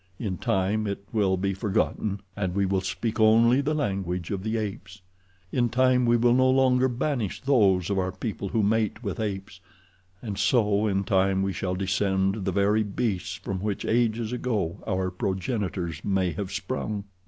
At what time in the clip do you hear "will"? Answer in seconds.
1.13-1.37, 2.65-2.81, 6.17-6.33